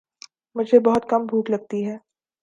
مجھے 0.55 0.79
بہت 0.79 1.03
کم 1.09 1.25
بھوک 1.25 1.49
لگتی 1.49 1.79
ہے 1.87 1.97